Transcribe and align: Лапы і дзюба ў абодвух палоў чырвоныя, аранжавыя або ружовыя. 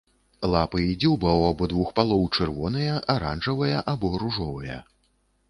Лапы 0.51 0.79
і 0.91 0.95
дзюба 1.03 1.29
ў 1.41 1.51
абодвух 1.53 1.91
палоў 1.99 2.23
чырвоныя, 2.39 2.97
аранжавыя 3.17 3.85
або 3.95 4.13
ружовыя. 4.25 4.81